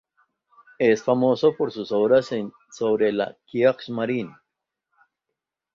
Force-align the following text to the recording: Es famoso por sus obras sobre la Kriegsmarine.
Es 0.79 1.03
famoso 1.03 1.55
por 1.55 1.71
sus 1.71 1.91
obras 1.91 2.31
sobre 2.71 3.11
la 3.11 3.37
Kriegsmarine. 3.51 4.33